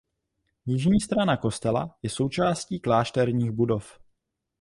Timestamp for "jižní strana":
0.65-1.37